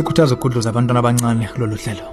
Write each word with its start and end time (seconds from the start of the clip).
sikhuthaza 0.00 0.34
ukugudluza 0.34 0.70
abantwana 0.70 1.00
abancane 1.00 1.48
kulolu 1.52 1.76
hlelo. 1.76 2.06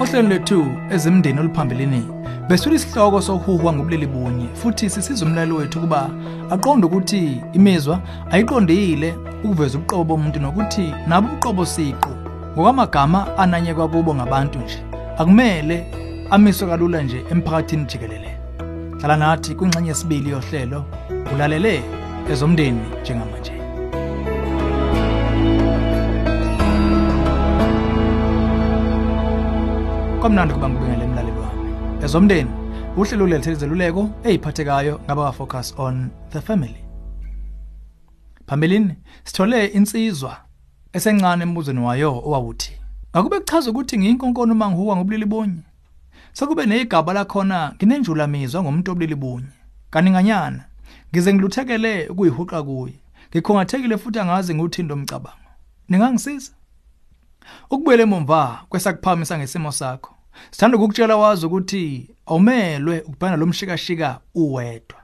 Ohlelo 0.00 0.28
lethu 0.28 0.66
ezimndeni 0.90 1.40
oluphambilini 1.40 2.02
besula 2.48 2.74
isihloko 2.76 3.20
sohuhwa 3.22 3.72
ngobulili 3.72 4.06
bunye 4.06 4.48
futhi 4.54 4.90
sisiza 4.90 5.26
umlaleli 5.26 5.52
wethu 5.52 5.78
ukuba 5.78 6.10
aqonde 6.50 6.86
ukuthi 6.86 7.42
imizwa 7.52 8.00
ayiqondile 8.30 9.14
ukuveza 9.44 9.78
ubuqobo 9.78 10.04
bomuntu 10.04 10.40
nokuthi 10.40 10.94
nabo 11.06 11.28
ubuqobo 11.28 11.64
siqu 11.66 12.12
ngokwamagama 12.52 13.38
ananyekwa 13.38 13.88
kubo 13.88 14.14
ngabantu 14.14 14.58
nje. 14.58 14.78
Akumele 15.18 15.86
amiswe 16.30 16.68
kalula 16.68 17.02
nje 17.02 17.24
emphakathini 17.30 17.84
jikelele. 17.84 18.30
Hlala 19.00 19.16
nathi 19.16 19.54
kwingxenye 19.54 19.88
yesibili 19.88 20.30
yohlelo 20.30 20.84
ulalele 21.34 21.82
ezomndeni 22.30 22.80
njengamanje. 23.02 23.63
Kwamnandi 30.24 30.54
kuba 30.54 30.68
ngibingele 30.68 31.04
emlaleli 31.04 31.38
wami. 31.38 32.04
Ezomndeni 32.04 32.50
uhlelo 32.96 33.26
lethe 33.26 33.52
izeluleko 33.52 34.10
eziphathekayo 34.24 35.00
ngaba 35.04 35.32
focus 35.32 35.74
on 35.78 36.10
the 36.30 36.40
family. 36.40 36.84
Phambilini 38.46 38.94
sithole 39.24 39.66
insizwa 39.66 40.36
esencane 40.92 41.42
embuzweni 41.42 41.80
wayo 41.80 42.22
owawuthi 42.26 42.72
ngakube 43.10 43.38
kuchaza 43.38 43.70
ukuthi 43.70 43.98
ngiyinkonkono 43.98 44.52
uma 44.52 44.70
ngihuka 44.70 44.96
ngobulili 44.96 45.26
bonye 45.26 45.62
sekube 46.32 46.66
negaba 46.66 47.12
lakhona 47.12 47.72
nginenjula 47.76 48.26
mizwa 48.26 48.62
ngomuntu 48.62 48.90
obulili 48.92 49.14
bunye. 49.14 49.52
Kaninganyana 49.90 50.64
ngize 51.12 51.34
ngiluthekele 51.34 52.08
ukuyihuqa 52.08 52.62
kuye. 52.62 52.94
Ngikhongathekile 53.30 53.98
futhi 53.98 54.18
angazi 54.18 54.54
nguthindo 54.54 54.94
umcabango. 54.94 55.50
Ningangisiza? 55.88 56.52
Ukubuyela 57.70 58.02
emva 58.02 58.64
kwesakuphamisa 58.68 59.38
ngesimo 59.38 59.72
sakho. 59.72 60.13
Sithanda 60.50 60.76
ukukutshela 60.76 61.16
wazi 61.16 61.46
ukuthi 61.46 62.10
awumelwe 62.26 63.00
ukubhana 63.00 63.36
lo 63.36 63.46
mshikashika 63.46 64.20
uwedwa. 64.34 64.98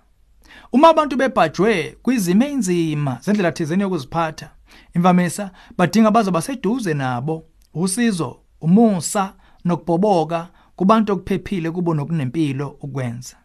Uma 0.72 0.88
abantu 0.88 1.16
bebhajwe 1.16 1.96
kwizimo 2.02 2.44
einzima 2.44 3.18
zendlela 3.22 3.52
thizeni 3.52 3.82
yokuziphatha 3.82 4.50
imvamisa 4.94 5.50
badinga 5.78 6.10
bazo 6.10 6.30
baseduze 6.30 6.94
nabo 6.94 7.44
usizo 7.74 8.36
umusa 8.60 9.34
nokubhoboka 9.64 10.48
kubantu 10.76 11.12
okuphephile 11.12 11.70
kubo 11.70 11.94
nokunempilo 11.94 12.68
ukwenza. 12.80 13.36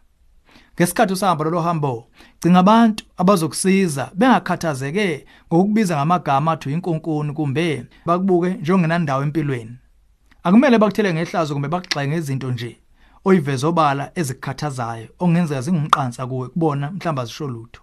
Ngesikhathi 0.74 1.12
usahamba 1.12 1.44
lolo 1.44 1.60
hambo 1.60 2.06
cinga 2.40 2.58
abantu 2.58 3.04
abazokusiza 3.16 4.10
bengakhathazeke 4.14 5.26
ngokubiza 5.48 5.96
ngamagama 5.96 6.52
athi 6.52 6.72
inkonkoni 6.72 7.32
kumbe 7.32 7.86
bakubuke 8.06 8.50
njengenandawo 8.50 9.22
empilweni. 9.22 9.76
Akumele 10.46 10.78
bakuthele 10.78 11.14
ngehlazo 11.14 11.54
kumbe 11.54 11.68
bakugxenge 11.68 12.16
izinto 12.16 12.50
nje 12.52 12.76
oyiveza 13.24 13.68
obala 13.68 14.10
ezikukhathazayo 14.14 15.08
ongenzeka 15.18 15.60
zingumqansa 15.60 16.26
kuwe 16.26 16.48
kubona 16.48 16.90
mhlamba 16.90 17.24
zisho 17.24 17.48
lutho. 17.48 17.82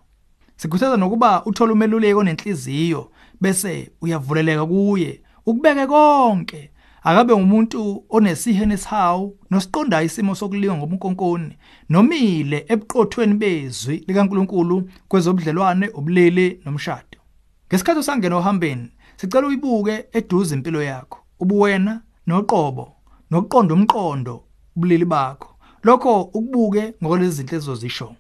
Sikhuthaza 0.55 0.97
nokuba 0.97 1.45
uthola 1.45 1.73
umeluleki 1.73 2.13
onenhliziyo 2.13 3.11
bese 3.41 3.91
uyavuleleka 4.01 4.65
kuye 4.65 5.21
ukubeke 5.45 5.87
konke. 5.87 6.71
Akabe 7.03 7.33
umuntu 7.33 8.03
onesihe 8.09 8.65
nesihawu 8.65 9.37
nosiqondayo 9.51 10.05
isimo 10.05 10.35
sokuliwa 10.35 10.77
ngomkonkoni 10.77 11.57
nomile 11.89 12.65
ebuqothweni 12.69 13.33
bezwi 13.33 14.03
likaNkuluNkulu 14.07 14.89
kwezobudlelwane 15.07 15.87
ubulili 15.89 16.61
nomshado. 16.65 17.19
Ngesikhathi 17.67 17.99
usangena 17.99 18.35
ohambeni 18.35 18.91
sicela 19.17 19.47
uyibuke 19.47 20.05
eduze 20.13 20.55
impilo 20.55 20.83
yakho 20.83 21.19
ubuwena 21.39 22.01
noqobo 22.27 22.95
nokuqonda 23.31 23.73
umqondo 23.73 24.43
ubulili 24.75 25.05
bakho. 25.05 25.49
Lokho 25.83 26.21
ukubuke 26.21 26.93
ngokulezi 27.01 27.35
zinto 27.35 27.55
ezozisho 27.55 28.15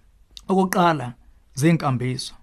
okokuqala 0.49 1.13
zenkambiso 1.55 2.35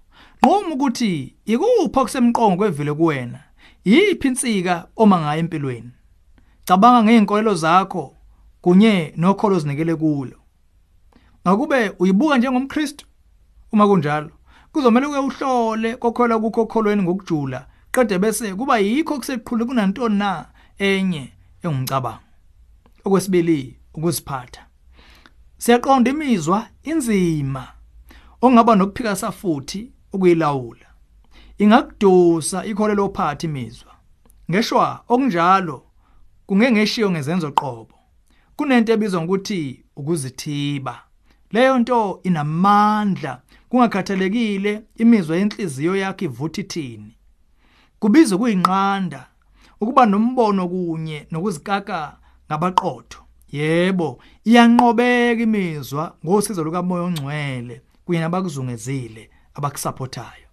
nqoma 0.42 0.74
ukuthi 0.74 1.34
ikuphi 1.52 1.98
okusemqongo 2.00 2.56
kwevile 2.56 2.92
kuwena? 2.94 3.40
Yiphi 3.84 4.28
insika 4.28 4.88
oma 4.96 5.20
ngayo 5.20 5.40
empilweni? 5.40 5.90
Cabanga 6.64 7.02
ngeenkolelo 7.02 7.54
zakho 7.54 8.14
kunye 8.62 9.12
nokholo 9.16 9.58
zinikele 9.58 9.94
kulo. 9.94 10.36
Ngakube 11.44 11.92
uyibuka 11.98 12.38
njengomkristu? 12.38 13.06
Uma 13.72 13.86
kunjalo 13.86 14.30
kuzomela 14.72 15.08
uke 15.08 15.18
uhlole 15.18 15.96
kokholwa 15.96 16.40
kukokholweni 16.40 17.02
ngokujula 17.02 17.66
qede 17.92 18.18
bese 18.18 18.54
kuba 18.54 18.78
yikho 18.78 19.18
kuseqhule 19.18 19.64
kunantoni 19.64 20.18
na? 20.18 20.46
Enye. 20.78 21.32
Engumcabango 21.62 22.20
okwesibili 23.04 23.76
ukuziphatha. 23.94 24.66
Siyaqonda 25.58 26.10
imizwa 26.10 26.68
inzima. 26.82 27.68
Ongaba 28.42 28.76
nokuphikasa 28.76 29.32
futhi 29.32 29.92
ukuyilawula 30.12 30.86
ingakudosa 31.58 32.64
ikholelo 32.64 33.04
ophatha 33.04 33.46
imizwa. 33.46 33.92
Ngeshwa 34.50 35.04
okunjalo 35.08 35.86
kungengeshiyo 36.46 37.10
ngezenzo 37.10 37.52
qobo. 37.52 37.94
Kunento 38.56 38.92
ebizwa 38.92 39.22
ngokuthi 39.22 39.84
ukuzithiba. 39.96 41.02
Leyo 41.50 41.78
nto 41.78 42.20
inamandla 42.22 43.42
kungakhathalekile 43.68 44.82
imizwa 44.96 45.36
yenhliziyo 45.36 45.96
yakhe 45.96 46.24
ivuthi 46.24 46.64
thini 46.64 47.16
kubiza 47.98 48.38
kuyinqanda 48.38 49.29
ukuba 49.80 50.06
nombono 50.06 50.68
kunye 50.68 51.26
nokuzikaka 51.30 52.16
ngabaqotho. 52.48 53.20
Yebo 53.52 54.18
iyanqobeka 54.44 55.42
imizwa 55.42 56.16
ngosizo 56.24 56.64
lukamoya 56.64 57.02
ongcwele 57.02 57.82
kunye 58.04 58.20
nabakuzungezile 58.20 59.30
abakusupportayo 59.54 60.48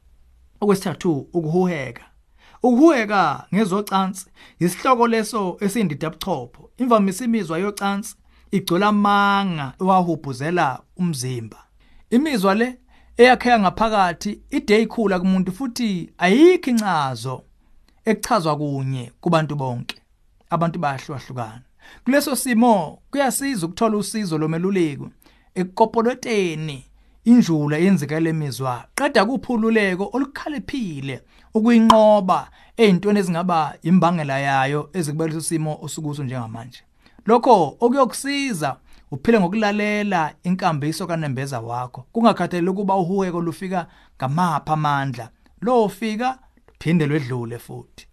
okwesithathu 0.61 1.11
ukuhuheka. 1.33 2.03
Ukuhuheka 2.63 3.47
ngezocansi 3.53 4.25
isihloko 4.59 5.07
leso 5.07 5.57
esindida 5.59 6.09
buchopho 6.09 6.71
imvamisa 6.77 7.25
imizwa 7.25 7.57
yocansi 7.57 8.15
igcola 8.51 8.87
amanga 8.87 9.73
ewahubhuzela 9.81 10.79
umzimba. 10.97 11.57
Imizwa 12.09 12.55
le 12.55 12.79
eyakheka 13.17 13.59
ngaphakathi 13.59 14.41
ide 14.49 14.81
ikhula 14.81 15.19
kumuntu 15.19 15.51
futhi 15.51 16.09
ayikho 16.17 16.69
incazo 16.69 17.43
ekuchazwa 18.07 18.57
kunye 18.57 19.11
kubantu 19.21 19.55
bonke. 19.55 19.95
Abantu 20.49 20.79
bayahlukahlukana. 20.79 21.61
Kuleso 22.03 22.35
simo 22.35 22.99
kuyasiza 23.11 23.65
ukuthola 23.65 23.97
usizo 23.97 24.37
lomeluleki 24.37 25.07
ekukopoloteni 25.55 26.85
injula 27.25 27.77
yenzeka 27.77 28.19
lemizwa 28.19 28.85
qeda 28.95 29.25
kuphululeko 29.25 30.09
olukhaliphile 30.13 31.21
ukuyinqoba 31.53 32.49
ezintweni 32.77 33.19
ezingaba 33.19 33.73
imbangela 33.83 34.39
yayo 34.39 34.89
ezikubalisa 34.93 35.39
isimo 35.39 35.79
osukuso 35.81 36.23
njengamanje. 36.23 36.81
Lokho 37.25 37.77
okuyokusiza 37.79 38.77
uphile 39.11 39.39
ngokulalela 39.39 40.33
inkambiso 40.43 41.07
kanembeza 41.07 41.59
wakho. 41.59 42.05
Kungakhathaleli 42.11 42.69
ukuba 42.69 42.95
uhuweko 42.95 43.41
lufika 43.41 43.87
ngamapha 44.17 44.73
amandla. 44.73 45.29
Lo 45.61 45.83
ufika 45.83 46.39
phinde 46.79 47.05
lwedlule 47.05 47.59
futhi. 47.59 48.07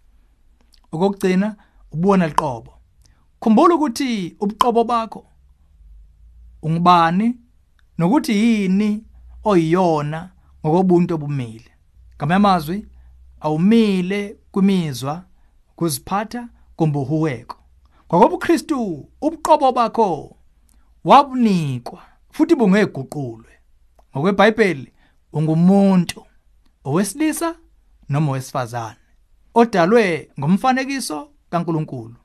Okugcina 0.91 1.55
ubona 1.91 2.27
liqobo. 2.27 2.73
Khumbula 3.39 3.75
ukuthi 3.75 4.35
ubuqobo 4.39 4.83
bakho 4.83 5.25
ungubani 6.61 7.37
nokuthi 7.97 8.31
yini 8.31 9.03
oyiyona 9.43 10.31
ngokobuntu 10.65 11.13
obumile. 11.15 11.71
Ngamanye 12.17 12.35
amazwi 12.35 12.87
awumile 13.39 14.37
kwimizwa 14.51 15.25
kuziphatha 15.75 16.49
kumbe 16.75 16.99
uhuweko. 16.99 17.57
Ngoba 18.07 18.35
uKristu 18.35 19.07
ubuqobo 19.21 19.71
bakho 19.71 20.35
wabunikwa 21.03 22.01
futhi 22.31 22.55
bungeguqulwe. 22.55 23.51
ngokweBhayibheli 24.15 24.93
ungumuntu 25.33 26.25
owesilisa 26.83 27.55
noma 28.09 28.31
owesifazane 28.31 28.95
odalwe 29.55 30.29
ngomfanekiso 30.39 31.27
kaNkuluNkulu 31.49 32.15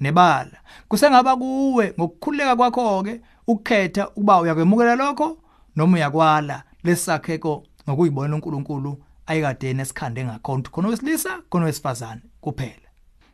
nebala. 0.00 0.58
Kusengaba 0.88 1.36
kuwe 1.36 1.94
ngokukhuleka 1.98 2.56
kwakho 2.56 3.02
ke 3.02 3.20
ukukhetha 3.46 4.08
ukuba 4.08 4.40
uyakwemukela 4.40 4.94
lokho 4.94 5.38
noma 5.76 5.96
uyakwala 5.96 6.62
lesakheko 6.84 7.64
ngokuyibona 7.88 8.34
uNkulunkulu 8.34 9.02
ayikade 9.26 9.74
nesikhande 9.74 10.24
ngakhona 10.24 10.68
khona 10.70 10.88
wesilisa 10.88 11.42
khona 11.50 11.66
wesifazane 11.66 12.20
kuphela. 12.40 12.88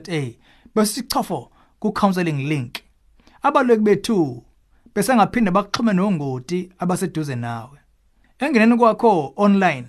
bese 0.74 0.94
sichofo 0.94 1.50
ku-counseling 1.78 2.48
link. 2.48 2.74
Abaleki 3.42 3.82
bethu 3.82 4.44
bese 4.94 5.16
ngaphinde 5.16 5.50
bakuxhume 5.50 5.92
nongoti 5.92 6.72
abaseduze 6.78 7.36
nawe. 7.36 7.79
Engeneni 8.40 8.76
kwakho 8.76 9.32
online 9.36 9.86